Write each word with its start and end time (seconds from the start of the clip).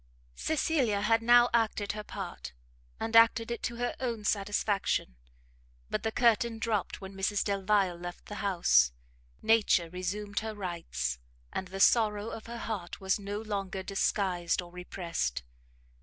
Cecilia 0.33 1.01
had 1.01 1.21
now 1.21 1.47
acted 1.53 1.91
her 1.91 2.03
part, 2.03 2.53
and 2.99 3.15
acted 3.15 3.51
it 3.51 3.61
to 3.61 3.75
her 3.75 3.95
own 3.99 4.23
satisfaction; 4.23 5.15
but 5.91 6.01
the 6.01 6.11
curtain 6.11 6.57
dropt 6.57 7.01
when 7.01 7.13
Mrs 7.13 7.43
Delvile 7.43 7.97
left 7.97 8.25
the 8.25 8.37
house, 8.41 8.93
nature 9.43 9.91
resumed 9.91 10.39
her 10.39 10.55
rights, 10.55 11.19
and 11.53 11.67
the 11.67 11.79
sorrow 11.79 12.31
of 12.31 12.47
her 12.47 12.57
heart 12.57 12.99
was 12.99 13.19
no 13.19 13.39
longer 13.41 13.83
disguised 13.83 14.59
or 14.59 14.71
repressed. 14.71 15.43